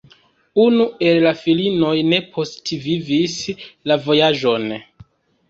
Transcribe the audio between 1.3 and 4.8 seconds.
filinoj ne postvivis la vojaĝon.